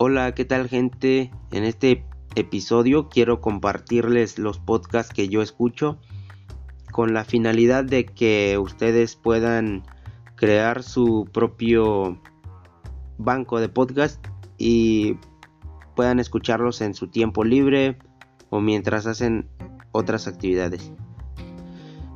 Hola, 0.00 0.32
¿qué 0.32 0.44
tal 0.44 0.68
gente? 0.68 1.32
En 1.50 1.64
este 1.64 2.04
episodio 2.36 3.08
quiero 3.08 3.40
compartirles 3.40 4.38
los 4.38 4.60
podcasts 4.60 5.12
que 5.12 5.28
yo 5.28 5.42
escucho 5.42 5.98
con 6.92 7.14
la 7.14 7.24
finalidad 7.24 7.82
de 7.82 8.06
que 8.06 8.58
ustedes 8.58 9.16
puedan 9.16 9.82
crear 10.36 10.84
su 10.84 11.28
propio 11.32 12.22
banco 13.16 13.58
de 13.58 13.68
podcast 13.68 14.24
y 14.56 15.16
puedan 15.96 16.20
escucharlos 16.20 16.80
en 16.80 16.94
su 16.94 17.08
tiempo 17.08 17.42
libre 17.42 17.98
o 18.50 18.60
mientras 18.60 19.04
hacen 19.08 19.48
otras 19.90 20.28
actividades. 20.28 20.92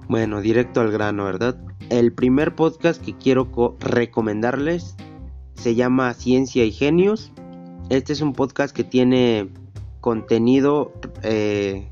Bueno, 0.08 0.40
directo 0.40 0.80
al 0.82 0.92
grano, 0.92 1.24
¿verdad? 1.24 1.60
El 1.90 2.12
primer 2.12 2.54
podcast 2.54 3.02
que 3.02 3.16
quiero 3.16 3.50
recomendarles 3.80 4.94
se 5.54 5.74
llama 5.74 6.14
Ciencia 6.14 6.64
y 6.64 6.70
Genios. 6.70 7.32
Este 7.92 8.14
es 8.14 8.22
un 8.22 8.32
podcast 8.32 8.74
que 8.74 8.84
tiene 8.84 9.50
contenido 10.00 10.94
eh, 11.22 11.90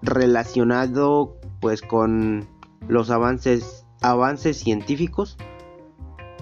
relacionado 0.00 1.40
pues 1.60 1.82
con 1.82 2.48
los 2.86 3.10
avances 3.10 3.84
avances 4.00 4.58
científicos. 4.58 5.36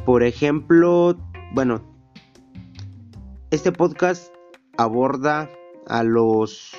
Por 0.05 0.23
ejemplo, 0.23 1.16
bueno, 1.55 1.80
este 3.50 3.73
podcast 3.73 4.30
aborda 4.77 5.48
a 5.86 6.02
los 6.02 6.77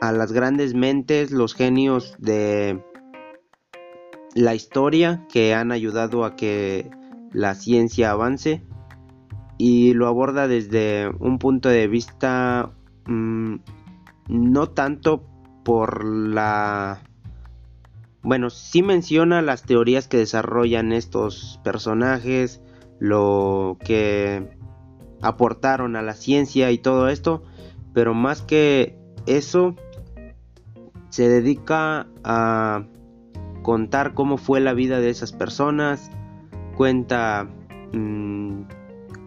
a 0.00 0.12
las 0.12 0.32
grandes 0.32 0.72
mentes, 0.72 1.30
los 1.30 1.52
genios 1.52 2.16
de 2.16 2.82
la 4.34 4.54
historia 4.54 5.26
que 5.30 5.52
han 5.52 5.72
ayudado 5.72 6.24
a 6.24 6.36
que 6.36 6.90
la 7.32 7.54
ciencia 7.54 8.12
avance 8.12 8.62
y 9.58 9.94
lo 9.94 10.08
aborda 10.08 10.48
desde 10.48 11.08
un 11.20 11.38
punto 11.38 11.68
de 11.68 11.86
vista 11.88 12.70
mm, 13.06 13.56
no 14.28 14.68
tanto 14.70 15.24
por 15.64 16.04
la 16.04 17.02
bueno, 18.24 18.48
sí 18.48 18.82
menciona 18.82 19.42
las 19.42 19.64
teorías 19.64 20.08
que 20.08 20.16
desarrollan 20.16 20.92
estos 20.92 21.60
personajes, 21.62 22.62
lo 22.98 23.76
que 23.84 24.56
aportaron 25.20 25.94
a 25.94 26.02
la 26.02 26.14
ciencia 26.14 26.70
y 26.70 26.78
todo 26.78 27.10
esto, 27.10 27.42
pero 27.92 28.14
más 28.14 28.40
que 28.40 28.98
eso, 29.26 29.76
se 31.10 31.28
dedica 31.28 32.06
a 32.24 32.86
contar 33.62 34.14
cómo 34.14 34.38
fue 34.38 34.58
la 34.60 34.72
vida 34.72 35.00
de 35.00 35.10
esas 35.10 35.32
personas, 35.32 36.10
cuenta 36.76 37.46
mm, 37.92 38.62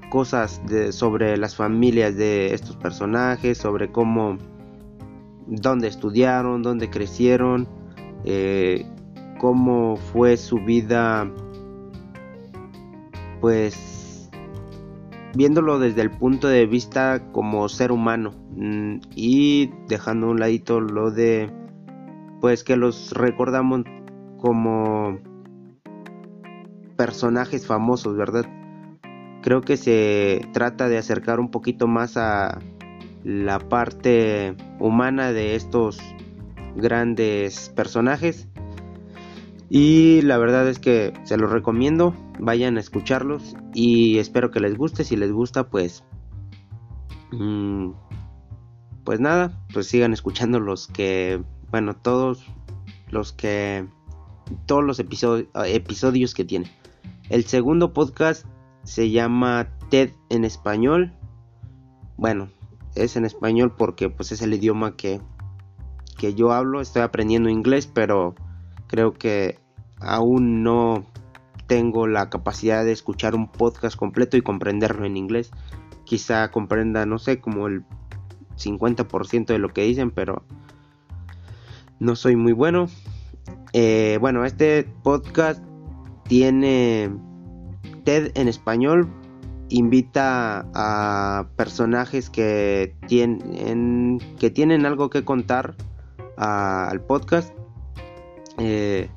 cosas 0.10 0.62
sobre 0.92 1.38
las 1.38 1.56
familias 1.56 2.16
de 2.16 2.54
estos 2.54 2.76
personajes, 2.76 3.58
sobre 3.58 3.92
cómo, 3.92 4.38
dónde 5.48 5.88
estudiaron, 5.88 6.62
dónde 6.62 6.90
crecieron, 6.90 7.68
eh, 8.26 8.86
cómo 9.40 9.98
fue 9.98 10.38
su 10.38 10.58
vida, 10.58 11.30
pues 13.42 14.30
viéndolo 15.36 15.80
desde 15.80 16.02
el 16.02 16.12
punto 16.12 16.48
de 16.48 16.66
vista 16.66 17.32
como 17.32 17.70
ser 17.70 17.92
humano 17.92 18.34
mm, 18.56 18.98
y 19.16 19.72
dejando 19.88 20.28
a 20.28 20.30
un 20.32 20.40
ladito 20.40 20.82
lo 20.82 21.12
de 21.12 21.52
pues 22.42 22.64
que 22.64 22.76
los 22.76 23.12
recordamos 23.14 23.84
como 24.40 25.20
personajes 26.96 27.66
famosos, 27.68 28.16
¿verdad? 28.16 28.46
Creo 29.48 29.62
que 29.62 29.78
se 29.78 30.46
trata 30.52 30.90
de 30.90 30.98
acercar 30.98 31.40
un 31.40 31.52
poquito 31.52 31.88
más 31.88 32.18
a 32.18 32.60
la 33.24 33.60
parte 33.60 34.58
humana 34.78 35.32
de 35.32 35.56
estos 35.56 36.00
grandes 36.76 37.70
personajes. 37.74 38.50
Y 39.70 40.22
la 40.24 40.38
verdad 40.38 40.68
es 40.68 40.80
que 40.80 41.14
se 41.24 41.38
los 41.38 41.50
recomiendo, 41.50 42.14
vayan 42.40 42.76
a 42.76 42.82
escucharlos 42.82 43.56
y 43.74 44.18
espero 44.18 44.52
que 44.52 44.60
les 44.60 44.76
guste. 44.76 45.06
Si 45.06 45.16
les 45.16 45.32
gusta, 45.32 45.70
pues... 45.70 46.04
Mm, 47.32 47.92
pues 49.06 49.22
nada, 49.22 49.66
pues 49.72 49.88
sigan 49.88 50.12
escuchando 50.12 50.60
los 50.60 50.88
que, 50.88 51.42
bueno, 51.72 51.96
todos 51.96 52.46
los 53.12 53.32
que, 53.32 53.88
todos 54.66 54.84
los 54.84 55.00
episodios, 55.00 55.48
episodios 55.68 56.34
que 56.34 56.44
tiene. 56.44 56.70
El 57.30 57.46
segundo 57.46 57.94
podcast 57.94 58.46
se 58.88 59.12
llama 59.12 59.68
TED 59.90 60.12
en 60.30 60.46
español. 60.46 61.14
Bueno, 62.16 62.48
es 62.96 63.18
en 63.18 63.26
español 63.26 63.76
porque 63.78 64.10
pues 64.10 64.32
es 64.32 64.42
el 64.42 64.54
idioma 64.54 64.96
que 64.96 65.20
que 66.18 66.34
yo 66.34 66.52
hablo, 66.52 66.82
estoy 66.82 67.04
aprendiendo 67.04 67.50
inglés, 67.50 67.86
pero 67.86 68.34
creo 68.88 69.14
que 69.14 69.60
aún 70.00 70.64
no 70.64 71.06
tengo 71.68 72.08
la 72.08 72.30
capacidad 72.30 72.84
de 72.86 72.94
escuchar 72.94 73.36
un 73.36 73.52
podcast 73.52 73.98
completo 73.98 74.38
y 74.38 74.42
comprenderlo 74.42 75.06
en 75.06 75.18
inglés. 75.18 75.52
Quizá 76.06 76.50
comprenda, 76.50 77.06
no 77.06 77.20
sé, 77.20 77.40
como 77.40 77.68
el 77.68 77.84
50% 78.56 79.48
de 79.48 79.60
lo 79.60 79.70
que 79.74 79.84
dicen, 79.84 80.12
pero 80.12 80.44
no 82.00 82.16
soy 82.16 82.38
muy 82.38 82.54
bueno. 82.54 82.88
Eh, 83.74 84.18
bueno, 84.22 84.46
este 84.46 84.86
podcast 85.04 85.62
tiene 86.24 87.12
TED 88.08 88.32
en 88.36 88.48
español. 88.48 89.10
Invita 89.68 90.66
a 90.74 91.50
personajes 91.58 92.30
que 92.30 92.96
tienen, 93.06 94.20
que 94.40 94.50
tienen 94.50 94.86
algo 94.86 95.10
que 95.10 95.26
contar 95.26 95.76
al 96.38 97.02
podcast. 97.02 97.54
Eh, 98.60 99.10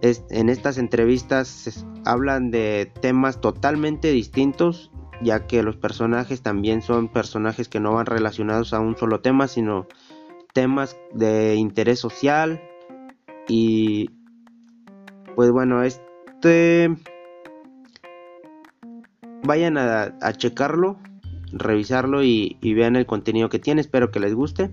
en 0.00 0.48
estas 0.48 0.78
entrevistas 0.78 1.86
hablan 2.06 2.50
de 2.50 2.90
temas 3.02 3.42
totalmente 3.42 4.10
distintos, 4.10 4.90
ya 5.20 5.46
que 5.46 5.62
los 5.62 5.76
personajes 5.76 6.40
también 6.40 6.80
son 6.80 7.08
personajes 7.08 7.68
que 7.68 7.78
no 7.78 7.92
van 7.92 8.06
relacionados 8.06 8.72
a 8.72 8.80
un 8.80 8.96
solo 8.96 9.20
tema, 9.20 9.48
sino 9.48 9.86
temas 10.54 10.96
de 11.12 11.56
interés 11.56 11.98
social. 11.98 12.58
Y 13.48 14.08
pues 15.36 15.50
bueno, 15.50 15.82
este 15.82 16.88
vayan 19.44 19.78
a, 19.78 20.32
checarlo, 20.36 20.98
revisarlo 21.52 22.22
y 22.22 22.56
vean 22.62 22.96
el 22.96 23.06
contenido 23.06 23.48
que 23.48 23.58
tiene. 23.58 23.80
Espero 23.80 24.10
que 24.10 24.20
les 24.20 24.34
guste. 24.34 24.70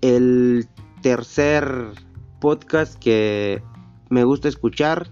El 0.00 0.66
tercer 1.02 1.92
podcast 2.40 2.98
que 2.98 3.62
me 4.08 4.24
gusta 4.24 4.48
escuchar 4.48 5.08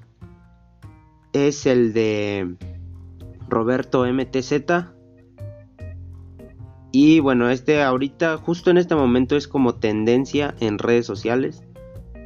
es 1.33 1.67
el 1.67 1.93
de 1.93 2.57
Roberto 3.49 4.05
MTZ. 4.07 4.53
Y 6.93 7.19
bueno, 7.19 7.51
este 7.51 7.83
ahorita, 7.83 8.37
justo 8.37 8.71
en 8.71 8.79
este 8.79 8.95
momento 8.95 9.37
es 9.37 9.49
como 9.49 9.75
tendencia 9.75 10.55
en 10.61 10.79
redes 10.79 11.07
sociales. 11.07 11.65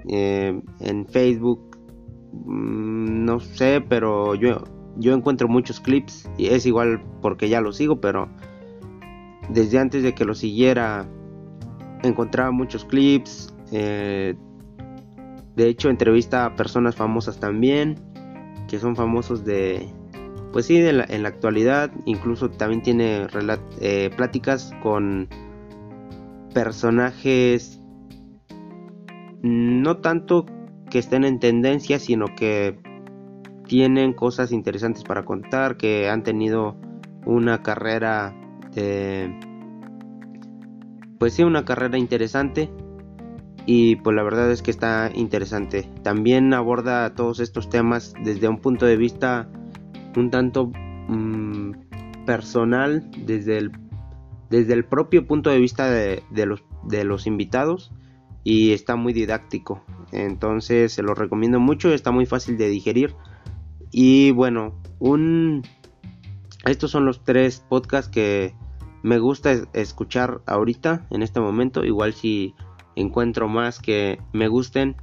Eh, 0.08 0.60
en 0.80 1.06
Facebook, 1.06 1.78
mm, 2.32 3.24
no 3.24 3.40
sé, 3.40 3.82
pero 3.86 4.34
yo, 4.34 4.62
yo 4.98 5.14
encuentro 5.14 5.48
muchos 5.48 5.80
clips. 5.80 6.28
Y 6.36 6.48
es 6.48 6.66
igual 6.66 7.02
porque 7.22 7.48
ya 7.48 7.60
lo 7.60 7.72
sigo, 7.72 8.00
pero 8.00 8.28
desde 9.48 9.78
antes 9.78 10.02
de 10.02 10.14
que 10.14 10.24
lo 10.24 10.34
siguiera 10.34 11.08
encontraba 12.02 12.50
muchos 12.50 12.84
clips. 12.84 13.54
Eh, 13.72 14.34
de 15.56 15.68
hecho, 15.68 15.88
entrevista 15.88 16.44
a 16.44 16.54
personas 16.54 16.94
famosas 16.94 17.40
también, 17.40 17.96
que 18.68 18.78
son 18.78 18.94
famosos 18.94 19.44
de, 19.44 19.88
pues 20.52 20.66
sí, 20.66 20.76
en 20.76 21.22
la 21.22 21.28
actualidad. 21.28 21.90
Incluso 22.04 22.50
también 22.50 22.82
tiene 22.82 23.26
eh, 23.80 24.10
pláticas 24.16 24.72
con 24.82 25.28
personajes 26.54 27.78
no 29.42 29.98
tanto 29.98 30.46
que 30.90 30.98
estén 30.98 31.24
en 31.24 31.38
tendencia, 31.38 31.98
sino 31.98 32.26
que 32.34 32.78
tienen 33.68 34.12
cosas 34.12 34.50
interesantes 34.50 35.04
para 35.04 35.24
contar, 35.24 35.76
que 35.76 36.08
han 36.08 36.24
tenido 36.24 36.76
una 37.24 37.62
carrera 37.62 38.34
de 38.74 39.38
pues 41.18 41.34
sí, 41.34 41.42
una 41.42 41.64
carrera 41.64 41.98
interesante 41.98 42.70
y 43.66 43.96
pues 43.96 44.16
la 44.16 44.22
verdad 44.22 44.50
es 44.50 44.62
que 44.62 44.70
está 44.70 45.10
interesante. 45.14 45.88
También 46.02 46.54
aborda 46.54 47.14
todos 47.14 47.40
estos 47.40 47.68
temas 47.68 48.14
desde 48.24 48.48
un 48.48 48.58
punto 48.58 48.86
de 48.86 48.96
vista 48.96 49.48
un 50.16 50.30
tanto 50.30 50.72
mm, 51.08 51.72
personal, 52.24 53.10
desde 53.26 53.58
el, 53.58 54.84
propio 54.84 55.26
punto 55.26 55.50
de 55.50 55.58
vista 55.58 55.90
de 55.90 57.04
los 57.04 57.26
invitados 57.26 57.92
y 58.44 58.72
está 58.72 58.96
muy 58.96 59.12
didáctico. 59.12 59.82
Entonces 60.12 60.92
se 60.92 61.02
lo 61.02 61.14
recomiendo 61.14 61.60
mucho, 61.60 61.92
está 61.92 62.10
muy 62.10 62.26
fácil 62.26 62.56
de 62.56 62.68
digerir. 62.68 63.14
Y 63.90 64.30
bueno, 64.32 64.74
un 64.98 65.62
estos 66.64 66.90
son 66.90 67.06
los 67.06 67.24
tres 67.24 67.64
podcasts 67.68 68.10
que 68.10 68.54
me 69.02 69.18
gusta 69.18 69.52
escuchar 69.72 70.42
ahorita 70.46 71.06
en 71.10 71.22
este 71.22 71.40
momento. 71.40 71.84
Igual 71.84 72.12
si 72.12 72.54
encuentro 72.96 73.48
más 73.48 73.78
que 73.78 74.20
me 74.32 74.48
gusten 74.48 74.96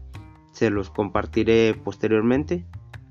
se 0.52 0.70
los 0.70 0.90
compartiré 0.90 1.74
posteriormente 1.74 2.66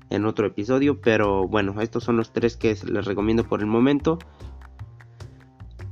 en 0.09 0.25
otro 0.25 0.47
episodio. 0.47 1.01
Pero 1.01 1.47
bueno 1.47 1.81
estos 1.81 2.03
son 2.03 2.17
los 2.17 2.31
tres 2.31 2.55
que 2.55 2.77
les 2.85 3.05
recomiendo 3.05 3.43
por 3.43 3.59
el 3.59 3.67
momento. 3.67 4.19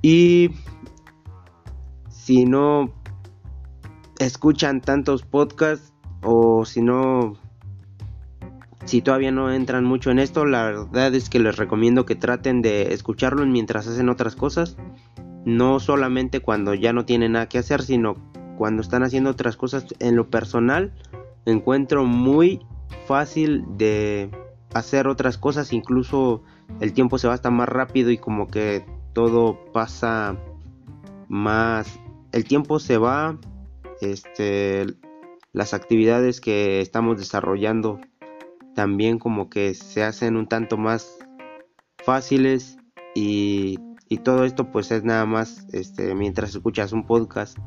Y 0.01 0.51
si 2.09 2.45
no 2.45 2.93
escuchan 4.19 4.79
tantos 4.81 5.23
podcasts 5.23 5.93
o 6.21 6.65
si 6.65 6.81
no 6.81 7.33
si 8.85 9.01
todavía 9.01 9.31
no 9.31 9.51
entran 9.51 9.85
mucho 9.85 10.11
en 10.11 10.19
esto, 10.19 10.45
la 10.45 10.63
verdad 10.63 11.15
es 11.15 11.29
que 11.29 11.39
les 11.39 11.55
recomiendo 11.55 12.05
que 12.05 12.15
traten 12.15 12.61
de 12.61 12.93
escucharlo 12.93 13.45
mientras 13.45 13.87
hacen 13.87 14.09
otras 14.09 14.35
cosas. 14.35 14.77
No 15.45 15.79
solamente 15.79 16.41
cuando 16.41 16.73
ya 16.73 16.93
no 16.93 17.05
tienen 17.05 17.33
nada 17.33 17.47
que 17.47 17.57
hacer, 17.57 17.81
sino 17.81 18.15
cuando 18.57 18.81
están 18.81 19.03
haciendo 19.03 19.29
otras 19.29 19.55
cosas. 19.55 19.85
En 19.99 20.15
lo 20.15 20.29
personal, 20.29 20.93
encuentro 21.45 22.05
muy 22.05 22.65
fácil 23.07 23.63
de 23.77 24.29
hacer 24.73 25.07
otras 25.07 25.37
cosas. 25.37 25.71
Incluso 25.71 26.43
el 26.79 26.93
tiempo 26.93 27.17
se 27.17 27.27
va 27.27 27.33
hasta 27.33 27.51
más 27.51 27.69
rápido 27.69 28.11
y 28.11 28.17
como 28.17 28.47
que 28.47 28.85
todo 29.13 29.59
pasa 29.71 30.37
más. 31.29 31.99
El 32.31 32.43
tiempo 32.43 32.79
se 32.79 32.97
va. 32.97 33.37
Este. 34.01 34.85
Las 35.53 35.75
actividades 35.75 36.41
que 36.41 36.81
estamos 36.81 37.19
desarrollando 37.19 38.01
también 38.75 39.19
como 39.19 39.49
que 39.49 39.73
se 39.73 40.03
hacen 40.03 40.35
un 40.35 40.47
tanto 40.47 40.77
más 40.77 41.17
fáciles 42.03 42.77
y, 43.15 43.79
todo 44.23 44.45
esto 44.45 44.71
pues 44.71 44.91
es 44.91 45.03
nada 45.03 45.25
más 45.25 45.65
este 45.73 46.13
mientras 46.13 46.51
escuchas 46.51 46.93
un 46.93 47.07
podcast 47.07 47.57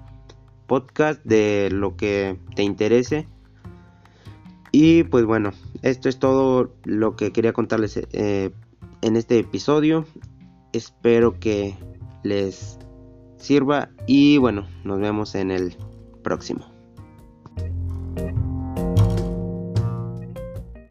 podcast 0.69 1.21
de 1.25 1.71
lo 1.73 1.97
que 1.97 2.39
te 2.55 2.63
interese. 2.63 3.27
Y 4.71 5.03
pues 5.03 5.25
bueno 5.25 5.51
esto 5.83 6.09
es 6.09 6.21
todo 6.21 6.73
lo 6.85 7.17
que 7.17 7.33
quería 7.33 7.53
contarles 7.53 7.97
eh, 8.13 8.53
en 9.03 9.17
este 9.17 9.41
episodio. 9.41 10.07
Espero 10.73 11.41
que 11.41 11.75
les 12.23 12.79
sirva 13.39 13.91
y 14.07 14.39
bueno 14.39 14.69
nos 14.85 15.01
vemos 15.01 15.35
en 15.35 15.51
el 15.51 15.77
próximo 16.23 16.76